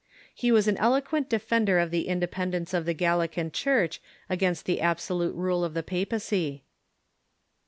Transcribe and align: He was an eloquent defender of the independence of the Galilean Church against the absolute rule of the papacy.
He 0.33 0.51
was 0.51 0.67
an 0.67 0.77
eloquent 0.77 1.29
defender 1.29 1.77
of 1.77 1.91
the 1.91 2.07
independence 2.07 2.73
of 2.73 2.85
the 2.85 2.95
Galilean 2.95 3.51
Church 3.51 4.01
against 4.31 4.65
the 4.65 4.81
absolute 4.81 5.35
rule 5.35 5.63
of 5.63 5.75
the 5.75 5.83
papacy. 5.83 6.63